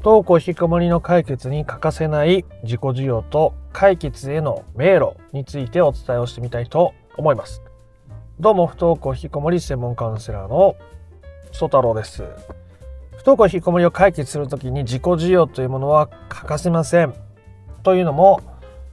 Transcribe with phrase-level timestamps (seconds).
[0.00, 7.60] 不登校引きこもりの解決に欠かせない自己需要と解決への迷路についてお伝えをしてみたいと思います。
[8.38, 10.74] どうも不登校引きこもり専門カウンセラーの
[11.52, 12.22] 曽太郎です。
[13.12, 17.12] 不登校引きこもりを解決するときに自己需要というものは欠かせません。
[17.82, 18.40] というのも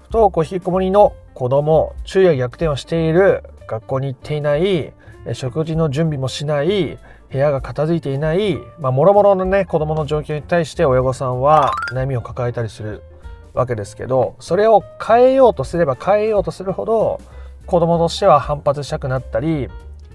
[0.09, 4.91] 不登校引きこもりの子供昼夜逆転をしている学校に行っていない
[5.31, 6.97] 食事の準備もしない
[7.31, 13.03] 部屋が片付いていない、まあ、もろもろのね子供の状況に対して親御さんは悩みを抱えたりする
[13.53, 17.19] わけですけどそれを変えようとすれば変えようとするほど
[17.65, 19.67] 子供としては反発したくなったり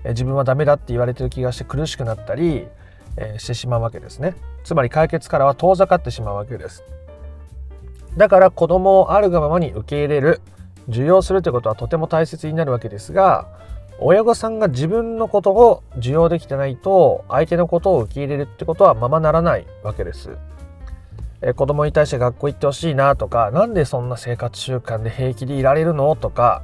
[0.05, 2.67] 自分はダメだって言われてる気がして苦しくなったり、
[3.17, 4.35] え、してしまうわけですね。
[4.65, 6.83] つまり解決からは遠ざかってしまうわけです。
[8.17, 10.41] だから子供をあるがままに受け入れる
[10.89, 13.49] 受容するということはとても大切になるわけですが
[14.05, 20.37] 親御さんが自分のことを受容できてないと相手のことを受け入れるってことはままならないわけです。
[21.45, 26.63] え子供に対して学校行ってほしいなとか何でそんな生活習慣で平気でいられるのとか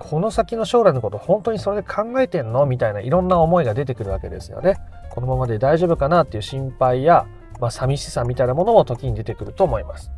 [0.00, 2.66] この先の将来のこと本当にそれで考えてんの？
[2.66, 4.76] みたいないろんな思いが出てくるわけですよね。
[5.10, 7.26] このままで大丈夫かなっていう心配や、
[7.58, 10.10] まあ、寂しさみたいなものも時に出てくると思います。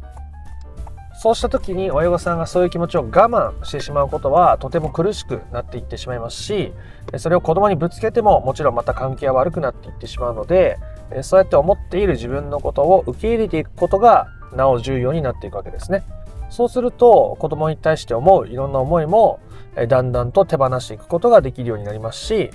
[1.23, 6.73] そうした時に親御さんがそういう気持ちを我慢してしまうことはとても苦しくなっていってしまいますし
[7.19, 10.79] それを子供にぶつけてももちろんまた関係は悪くなっていってしまうので
[11.21, 16.05] そうやって思っている自分のことを受け入れていくことがなお重要になっていくわけですね。
[16.49, 19.41] そうすると子供に対して思ういろんな思いも
[19.89, 22.51] だんだんと手放していくことができるようになりますし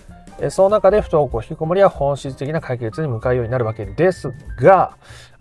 [0.49, 4.97] その中で不登校引きこもりは本質的な解決に向かうようになるわけですが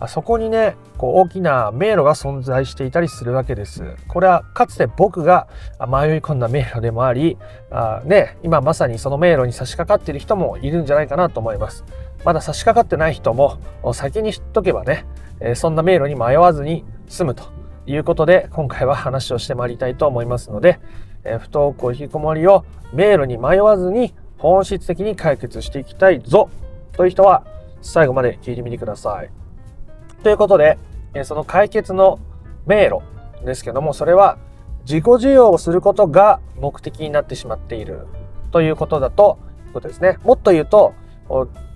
[0.07, 3.83] そこにねこう大きな迷路が存在していたりするわけです。
[4.09, 5.49] これはかつて僕が
[5.81, 7.37] 迷い込んだ迷路でもあり
[7.71, 11.85] あ、ね、今まさにその迷路に差し掛かっている人もいるんじゃないかなと思います。
[12.25, 13.59] まだ差し掛かってない人も
[13.93, 15.05] 先に知っとけばね
[15.55, 17.45] そんな迷路に迷わずに済むと
[17.87, 20.81] いうことで今回は話をしてまいりたいと思いますので
[21.23, 26.51] 不登校引きこもりを迷路に迷わずに本質的に解決していきたいぞ
[26.93, 27.47] という人は
[27.81, 29.31] 最後まで聞いてみてください。
[30.23, 30.77] ということで、
[31.23, 32.19] その解決の
[32.67, 33.01] 迷路
[33.43, 34.37] ですけども、それは
[34.83, 38.07] 自己需要をすることが目的になってしまっている
[38.53, 39.39] ということだと
[39.69, 40.19] いうことですね。
[40.25, 40.93] もっと言うと、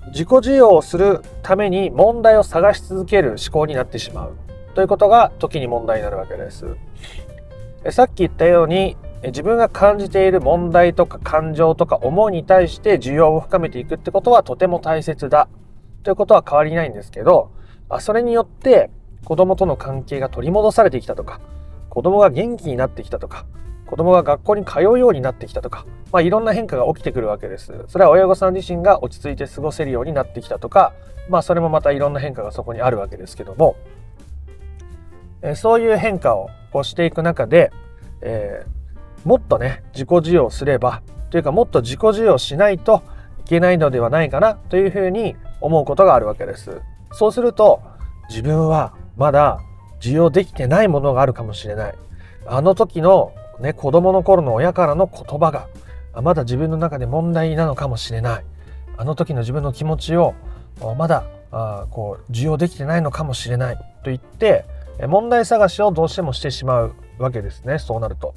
[0.09, 4.37] 自己需要をするために問題を探し続ける思考になってしまう
[4.75, 6.67] ということが時に問題になるわけです。
[7.91, 15.49] さっき言ったように自分が感じている問題とか感情とか思いに対して需要を深めていくってことはとても大切だ
[16.05, 17.51] ということは変わりないんですけど
[18.01, 18.91] それによって
[19.25, 21.41] 子供との関係が取り戻されてきたとか
[21.89, 23.45] 子供が元気になってきたとか
[23.87, 27.73] 子供が学校に通うようになってきたとか、まあ、いろんな変化が起きてくるわけです。
[27.89, 30.93] それは親御さん自身が落ち着いて過ごせるようになってきたとか、
[31.31, 33.77] まあ、それもまたいろんな変化がそこにあるわけですけども、
[35.41, 37.73] えそういう変化をこうしていく中で、
[38.21, 38.78] えー
[39.25, 43.03] もっとね自己需要すればというかもっと自己需要しないと
[43.41, 46.81] いけないのではないかなというふうに思うことがあるわけです。
[47.13, 47.83] そうすると
[48.29, 49.61] 自分はまだ
[50.01, 51.95] 需要できてないものがあるかもしれない。
[52.47, 55.69] あの時のね子供の頃の親からの言葉が
[56.23, 58.45] まだ自分の中で問題なのかもしれない。
[58.97, 60.35] あの時の自分の気持ちを
[60.97, 64.65] まだあこう需要できてないのかもしれないと言って
[65.07, 68.35] 問題探しをどうしてもしてしまうわけですねそうなると。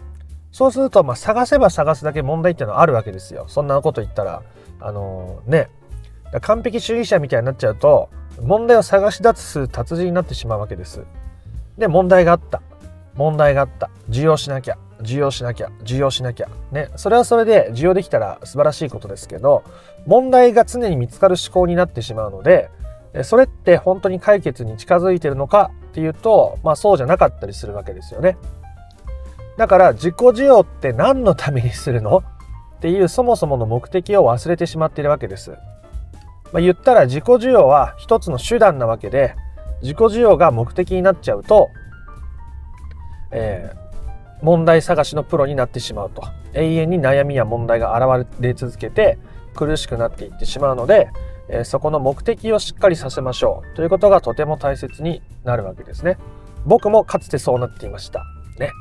[0.51, 3.45] そうすると、まあ、探せば探すだけ問題っていうのはあるわけですよ。
[3.47, 4.44] そんなこと言ったら、
[4.79, 5.69] あのー、ね、
[6.41, 8.09] 完璧主義者みたいになっちゃうと、
[8.41, 11.03] 問題を探し出す達人になってしまうわけです。
[11.78, 12.61] で、問題があった。
[13.16, 13.90] 問題があった。
[14.09, 14.78] 需要しなきゃ。
[15.01, 15.69] 需要しなきゃ。
[15.84, 16.50] 需要しなきゃ。
[16.72, 16.90] ね。
[16.95, 19.63] それはそれで需要できたら素晴らしいことですけど、
[20.06, 22.69] 問題が常に見つかる思考になってしまうので、
[23.23, 28.38] それって本当に解決に近づいてるのかっていうと、まあそうじゃなかったりするわけですよね。
[29.57, 32.17] だから自己需要って何のためにするの？
[32.17, 32.23] っ
[32.81, 35.51] ていうそもそもの目的を忘れてしまっているわけです。
[36.51, 39.35] まあ、言ったら自己需要は一つの手段なわけで
[39.81, 41.70] 自己需要が目的になっちゃうと、
[43.31, 46.23] えー、問題探しのプロになってしまうと
[46.53, 49.17] 永遠に悩みや問題が現れ続けて
[49.55, 51.09] 苦しくなっていってしまうので、
[51.47, 56.17] えー、そこの目的をしっかりさせましょうということがとても大切になるわけですね。
[56.66, 58.25] 僕もかつてそうなっていました。
[58.59, 58.72] ね。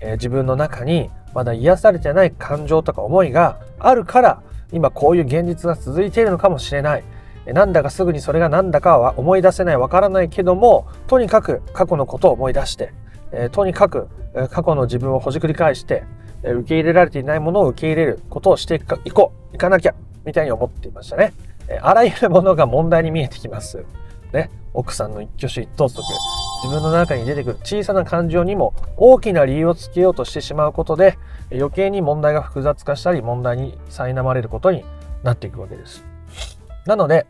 [0.00, 7.04] えー、自分の中にまだ癒されてない感情とか思いがあるから今こういう現実が続いているのかもしれない。
[7.46, 12.92] なんだかすぐにそれが何だかは思い出せないわからないけどもとにかく過去のことを思い出して、
[13.30, 14.08] えー、とにかく
[14.50, 16.02] 過去の自分をほじくり返して、
[16.42, 19.94] えー、受け入れられていないものを受け入れることをしていくいこういかなきゃ
[20.24, 21.34] みたいに思っていましたね。
[21.68, 23.84] えー、あらゆるものが問題に見えてきます。
[24.32, 26.02] ね、奥さんの一挙手一投足、
[26.66, 31.16] 自分の中に出てくる小さな感情にも大きな理由をつけようとしてしまうことで
[31.52, 34.84] 余計に問題が複雑化したり問題に苛まれることに
[35.22, 36.04] なっていくわけです。
[36.84, 37.26] なので、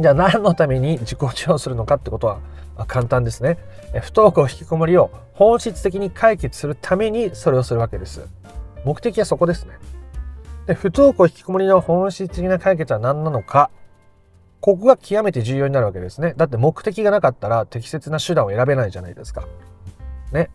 [0.00, 2.40] じゃあ何のために自己治療するのかってことは
[2.86, 3.58] 簡単ですね。
[4.00, 8.26] 不登校引きこもりを本質的に解決するためにそれをするわけです。
[8.86, 9.74] 目的はそこですね。
[10.66, 13.70] で不登校引きこもりの本質的な解決は何なのか
[14.60, 16.34] ここが極めて重要になるわけですね。
[16.36, 19.46] だって目的がなかったら適切な手段を選べないじゃないですか。
[20.32, 20.50] ね。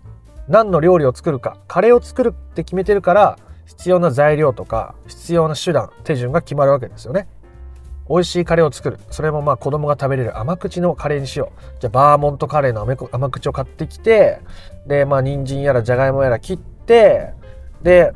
[0.48, 7.28] 何の料理を作るか、カレーを作るって決めてるから、必要な材料とか、必要な手段、手順が決まるわけですよね。
[8.10, 9.00] 美味しいカレーを作る。
[9.10, 11.80] それもまあ子供が食べれる甘口のカレーにしよう。
[11.80, 14.42] じゃあバーモントカレーの甘口を買ってきて、
[14.88, 17.34] で、まあ人参やらじゃがいもやら切って、
[17.82, 18.12] で、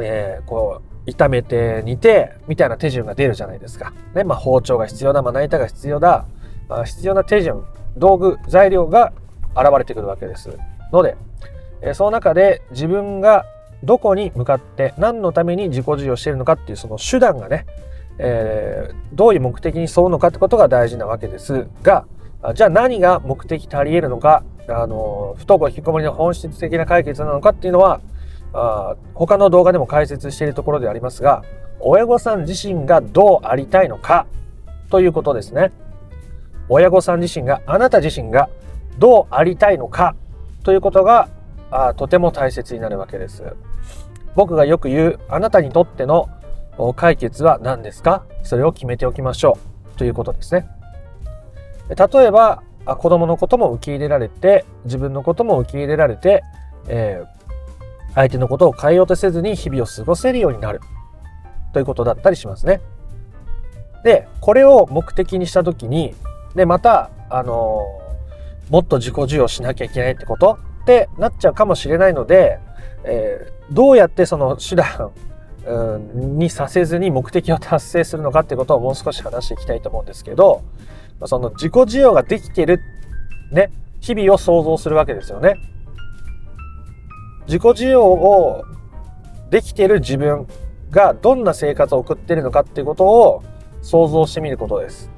[0.00, 3.92] えー、こう、炒めて煮て、みたいな手順が出るじゃないですか。
[4.14, 6.26] ね、まあ包丁が必要だ、まな板が必要だ、
[6.68, 7.64] まあ、必要な手順、
[7.96, 9.12] 道具、材料が
[9.56, 10.50] 現れてくるわけです。
[10.92, 11.16] ので、
[11.80, 13.44] えー、その中で自分が
[13.82, 17.66] どこに向かって何のために自己授与しているのかっていうその手段がね、
[18.18, 22.06] えー、どういう目的に沿うのかってことが大事なわけですが、
[22.54, 28.00] じゃあ何が目的とあり得るのか、あの、不登校引きこもりの本質的な解決なのかっていうのは、
[28.52, 31.42] あ他の動画でも解説しているところでありますが、
[31.80, 34.26] 親御さん自身がどうありたいのか
[34.90, 35.70] ということですね。
[36.68, 38.48] 親御さん自身が、あなた自身が
[38.98, 40.16] どうありたいのか
[40.64, 41.28] ということが
[41.70, 43.44] あとても大切になるわけです。
[44.34, 46.28] 僕がよく言う、あなたにとっての
[46.96, 48.24] 解決は何ですか？
[48.42, 49.58] それを決めておきましょ
[49.94, 50.68] うということですね。
[51.88, 56.42] 例えば子供のことも受け入れられて自分のことも受け入れられて、
[56.86, 57.37] えー、
[58.14, 60.80] 相手のことを変えようとせずに日々を過ごせるようになる
[61.72, 62.80] ということだったりしますね。
[64.04, 66.14] でこれを目的にした時に
[66.54, 67.82] でまたあの、
[68.70, 70.58] もっと自己授与しなきゃいけないってこと？
[70.82, 72.58] ってなっちゃうかもしれないので、
[73.04, 75.12] えー、どうやってその手段
[76.38, 80.62] にさせずに目的を達成するのかってことをもう少し話していきたいと思うんですけど、
[81.26, 82.80] その自己需要ができてる、
[83.52, 83.70] ね、
[84.00, 85.56] 日々を想像するわけですよね。
[87.48, 88.64] 自己需要を
[89.50, 90.46] できている自分
[90.90, 93.42] がどんな生活を送っているのかっていうことを
[93.82, 95.10] 想像してみることです。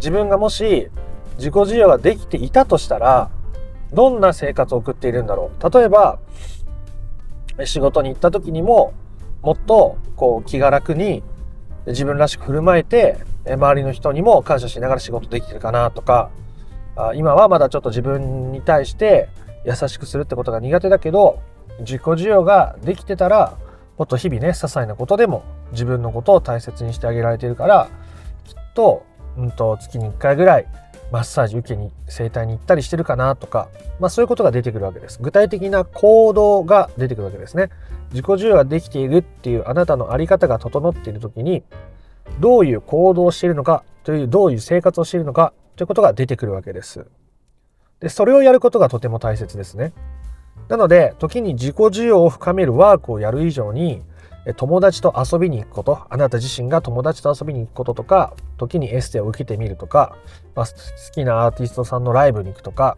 [0.00, 0.88] 自分がもし
[1.36, 3.30] 自己需要ができていたとしたら、
[3.92, 5.70] どんな生活を送っているんだろう。
[5.70, 6.18] 例えば、
[7.64, 8.92] 仕事に行った時にも、
[9.42, 11.22] もっとこう気が楽に
[11.86, 16.30] 自分らしく振る舞えて周りの人にも感謝しながら仕事できてるかなとか
[17.14, 19.28] 今はまだちょっと自分に対して
[19.64, 21.40] 優しくするってことが苦手だけど
[21.80, 23.56] 自己需要ができてたら
[23.96, 27.88] もっと日々ね些細なことでも自分のことを大切にしてあげられてるから
[28.44, 29.04] きっと,、
[29.36, 30.66] うんと月に1回ぐらい
[31.10, 33.68] マッサージ受けに整体に行ったりしてるかなとか、
[33.98, 35.18] まあそういうことが出てくるわけです。
[35.22, 37.70] 具体的な行動が出てくるわけですね。
[38.10, 41.62] 自己需要ができているっていうあなたのあり方が整っている時に、
[42.40, 47.06] どういう行動をしているのかという、どういう生活をしているのかということが出てくるわけです。
[48.00, 49.92] で、それをやることがとても大切ですね。
[50.68, 54.02] なので、時に自己需要を深めるワークをやる以上に、
[54.56, 60.16] 友達と遊びに行くこと、あなた自身が友達と遊びに行くこととか、時にエステを受けてみるとか、
[60.54, 60.72] まあ、好
[61.12, 62.96] きなアーティストさんのライブに行くとか、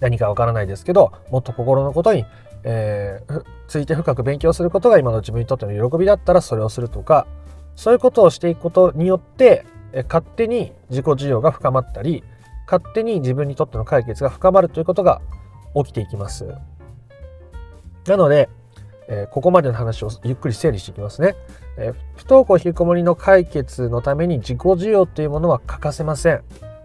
[0.00, 2.26] 何かわからないですけど、もっと心のことに、
[2.64, 7.26] えー、ついて深く勉強することが今の自分にとっての喜びだったらそれをするとか、
[7.76, 9.64] そういうことをしていくことによって、
[10.08, 12.24] 勝手に自己需要が深まったり、
[12.72, 15.20] 勝手に自分にとっての解決が深まるということが
[15.74, 16.54] 起きていきます。
[18.06, 18.48] なので、
[19.08, 21.36] えー、ここまでの話をゆっくり整理していきますね、
[21.76, 26.42] えー、不登校引きこもりの解決のために自己需要というものは欠かせません。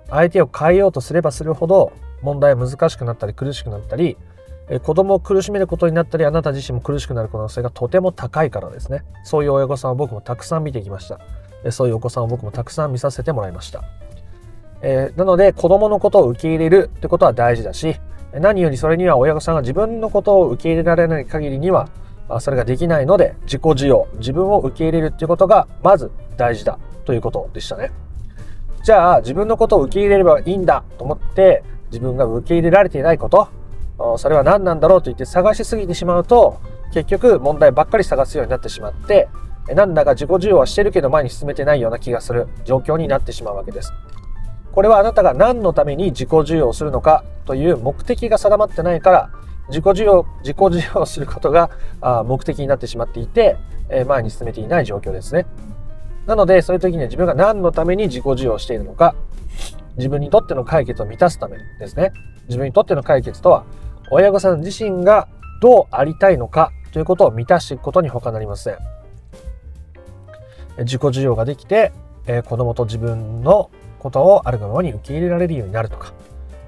[0.10, 4.18] 相手を変えようとすればするほど問題は難しくなったり苦しくなったり、
[4.70, 9.04] えー、子供を苦しめることになったりあなた自身も苦しくなる可能性がとても高いからですね。
[9.24, 11.20] そういう親御さんを僕もたくさん見てきました、
[11.64, 13.84] えそういうお子さんを僕もたくさん見させてもらいました、
[14.82, 17.96] えなので子供のことを受け入れるってことは大事だし
[18.34, 21.90] 何よりそれには親御さんが自分のことを受け入れられない限りには
[22.40, 27.92] それができないので自己需要自分を受け入れるっていうことがまず大事だということでしたね。
[28.84, 33.50] じゃあ自分のことを受け入れればいいんだと思って自分が受け入れられていないこと
[34.18, 36.62] それは何なんだろうと言って探しすぎてしまうと
[36.94, 39.28] 結局問題ばっかり探すようになってしまって
[39.76, 43.92] なんだか自己需要はしてるけど前に進めてないような気がする状況になってしまうわけです。
[44.78, 49.32] これはあなたが何のために自己需要をするのかという目的が定まってないから
[49.70, 51.72] 自己需要、自己需要することが
[52.28, 53.58] 目的になってしまっていて、
[54.08, 55.48] 前に進めていない状況ですね。
[56.28, 59.16] なので、そういう時には自分が何のために自己需要しているのか、
[59.98, 62.14] 自分にとっての解決を満たすためですね。
[62.48, 63.66] 自分にとっての解決とは、
[64.12, 65.28] 親御さん自身が
[65.60, 68.78] どうありたいのかということを満たしていくことに他なりません。
[70.82, 71.94] 自己需要ができて、
[72.46, 73.72] 子供と自分の
[74.08, 76.14] ことをあるがままに受け入れられるようになるとか、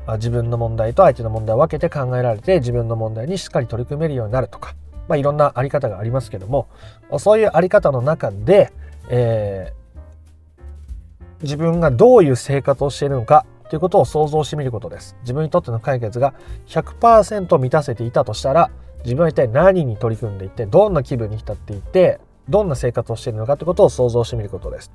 [0.06, 4.76] まあ、自分の問題と相手の問題を分けて考えられて自分の問題にしっかり取り組めるようになるとか、
[5.08, 6.68] まあ、いろんなあり方がありますけども
[7.18, 8.74] そういうあり方の中で、
[9.10, 15.16] えー、自分がどういう生活をしているのかということを想像してみることです。
[15.22, 16.34] 自分にとっての解決が
[16.68, 18.72] 100%満たせていたとしたら
[19.04, 22.20] 自分は一体何に取り組んでいてどんな気分に浸っていて
[22.50, 24.92] どんな生活をしているのかということを想像してみることです。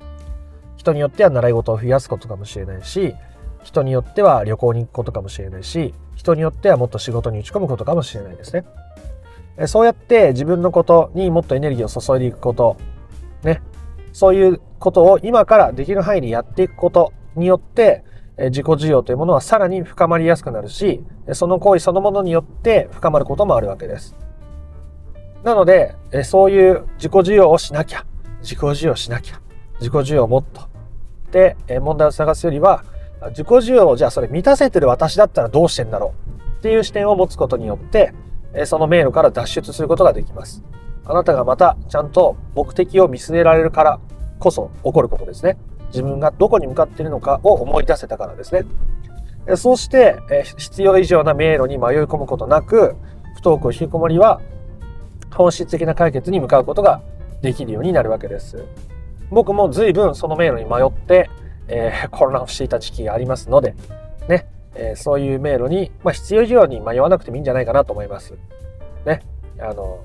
[0.85, 3.15] 人によっては習い事を増やすことかもしれないし
[3.63, 8.65] 人によっては旅行に行くことかもしれないし人によってはもっと仕事に打ち込むことかもしれないですね。
[9.67, 12.75] そうやって自分のことにもっとエネルギーを注いでいくこと
[13.43, 13.61] ね
[14.11, 18.03] そういうことを今からできる範囲にやっていくことによって
[18.37, 24.15] 自己需要というものはさらに深まりやすくなるしその行為そのものによって深まることもあるわけです。
[25.43, 28.05] なのでそういう自己需要をしなきゃ
[28.41, 29.41] 自己需要しなきゃ
[29.79, 30.74] 自己需要をもっと
[31.35, 32.85] で問題を探すよりは
[33.31, 38.13] 自己需要をじゃあそれ満たせてる私だったらどうしてんだろうっていう視点を持つことによって
[38.65, 40.63] その迷路から脱出することができます。
[41.03, 43.99] あなたがまたちゃんと目的を見据えられるから
[44.39, 45.57] こそ起こることですね。
[45.87, 48.63] 自分がどこに向かっているのかを思い出せたからですね。
[49.57, 50.17] そうして
[50.57, 52.95] 必要以上な迷路に迷い込むことなく
[53.35, 54.39] 不登校引きこもりは
[55.33, 57.01] 本質的な解決に向かうことが
[57.41, 58.63] できるようになるわけです。
[59.29, 61.29] 僕も随分その迷路に迷って、
[61.67, 63.75] えー、混乱をしていた時期がありますので、
[64.27, 68.33] ね、えー、そういう迷路に、まあ、必要以上に迷わなくてもいいんじゃないかなと思います。
[69.05, 69.21] ね、
[69.59, 70.03] あの、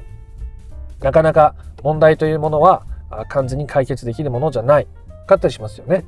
[1.01, 2.85] なかなか問題というものは
[3.29, 4.87] 完全に解決できるものじゃない
[5.27, 6.05] かったりしますよね。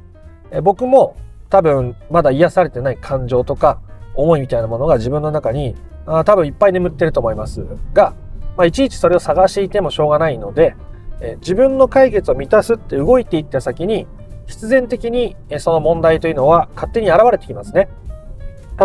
[0.50, 1.16] えー、僕も
[1.50, 3.80] 多分まだ癒されてない感情とか
[4.14, 5.74] 思いみたいなものが自分の中に
[6.06, 8.14] あ多分いっぱい眠ってると思いますが、
[8.56, 10.74] まあ、いちいちそれを探していてもしょうがないので、
[11.22, 14.06] え自分の解決を満たすって動いていった先に
[14.48, 17.88] 必然的にその問題というのは勝手に現れてきますね。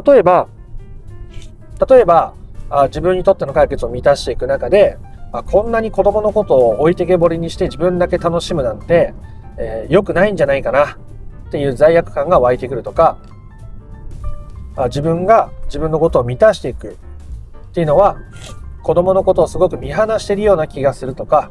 [0.06, 0.48] 例えば、
[1.90, 2.34] 例えば、
[2.70, 4.98] あ自分にとっての解決を満たしていく中で、
[5.32, 9.14] あこんなに子供のことを置いてけぼりにして自分だけ楽しむなんて、
[9.58, 10.94] えー、良くないんじゃないかな
[11.48, 13.18] っていう罪悪感が湧いてくるとか、
[14.76, 16.98] あ自分が自分のことを満たしていく
[17.70, 18.18] っていうのは、
[18.84, 21.50] 子供のことをすごく見放してるような気がするとか、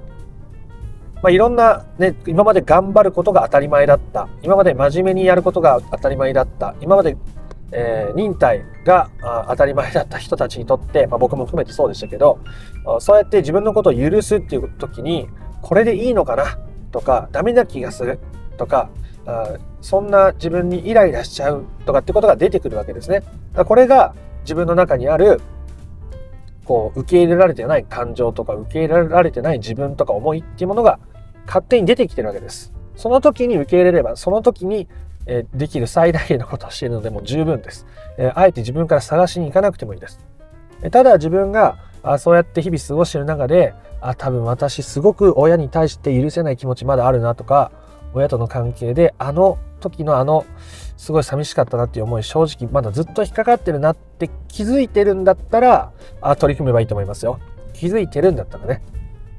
[1.22, 4.28] まあ、いろんな、ね、今まで頑張ることが当たり前だった。
[4.42, 6.74] 今まで真面目にやることが当たり前だった。
[6.80, 7.16] 今まで、
[7.72, 9.10] えー、忍耐が
[9.48, 12.38] 当たり前だった人たちにとって、まあ、僕も含めてそうでしたけど、
[13.00, 15.28] そうやって自分のことを許すっていう時に、
[15.62, 16.58] これでいいのかな？
[16.92, 18.20] とか、ダメな気がする？
[18.56, 18.90] とか、
[19.26, 21.64] あそんな自分にイライラしちゃう？
[21.86, 23.22] とかってことが出てくるわけですね。
[23.54, 25.40] これが自分の中にある
[26.66, 30.98] こう受け入れられてない感情とか受け入れられてない自分とか思いっていうものが
[31.46, 32.72] 勝手に出てきてるわけです。
[32.96, 34.88] その時に受け入れれば、その時に
[35.26, 37.86] えできる最大限のことをしているのでも十分です。
[38.16, 40.20] えあえて自分から探しに行かなくてもいいです。
[40.82, 47.72] えただ自分があそうやって日々過ごしてる中で、あ多分私すごく親に対して許せない気持ちまだあるなとか、
[48.14, 50.44] 親との関係であの時のあの
[50.96, 57.38] すごい寂しかったなっていう思い正直まだずっと引っかかってるなって気づいてるんだったらあ取り組めばいいと思いますよ。
[57.74, 58.82] 気づいてるんだったらね。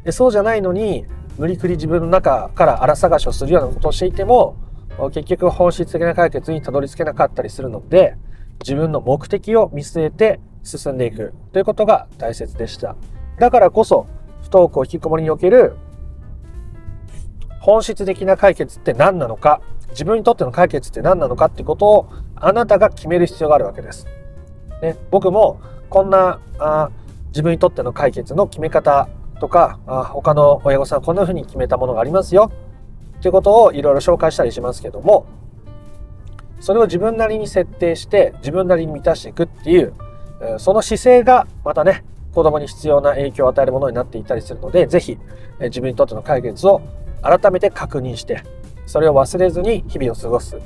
[0.03, 1.05] でそうじゃないのに
[1.37, 4.55] 無理くり自分の中から荒探しをするようなことをしていても
[5.11, 8.15] 結局本質的な解決にたどり着けなかったりするので
[8.59, 12.95] 自分の目的を見据えて進んでいくということが大切でした。
[13.39, 14.07] だからこそ
[14.41, 15.75] 不登校引きこもりにおける
[17.67, 24.07] 本質的な解決って何なのか自分にとっての解決って何なのかってことをあなたが決める必要があるわけです。
[24.81, 25.59] ね、僕も
[25.89, 26.89] こんなあ
[27.27, 29.09] 自分にとっての解決の決め方
[29.41, 32.53] とかあ他の親御さんこんな風に決めたものがありますよ
[33.19, 35.25] っていうことをいろいろ紹介したりしますけども
[36.61, 39.93] それを自分なりに設定して自分なりに満たしていくっていう
[40.57, 45.17] その姿勢がまたね子供に必要な影響を与えるものになっていたりするので是非
[45.59, 46.81] 自分にとっての解決を
[47.21, 48.43] 改めて確認して
[48.85, 50.57] それを忘れずに日々を過ごす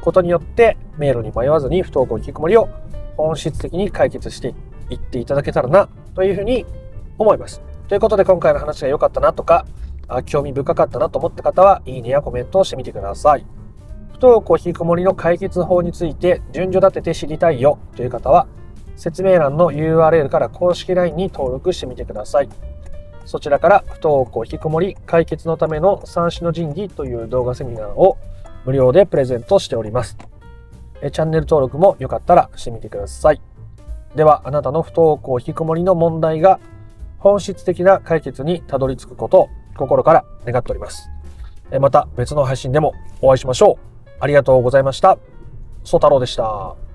[0.00, 2.68] ことによって迷路に迷わずに不登校引きこもりを
[3.16, 4.54] 本質的に解決して
[4.90, 6.66] いっていただけたらなというふうに
[7.18, 7.62] 思います。
[7.88, 9.66] ということで今回の話が良かったなとか
[10.26, 13.46] 興味深かったなと思った方はいいねやコメントをしてみてください。
[14.12, 18.46] 不登校引きこもりの解決法について順序立てて知りたいよという方は
[18.96, 22.48] 説明欄の URL から公式 LINE に登録してみてください。
[23.24, 28.18] そちらから不登校引きこもり解決のための三種の神器という動画セミナーを
[28.64, 30.16] 無料でプレゼントしております。
[31.02, 33.40] えチャンネル登録もよかったらしてみてください。
[34.14, 36.60] では、あなたの不登校引きこもりの問題が
[37.18, 41.08] 本質的な解決にたどり着くことを心から願っております。
[41.80, 44.08] また別の配信でもお会いしましょう。
[44.20, 45.18] ありがとうございました。
[45.84, 46.91] ソ太郎でした。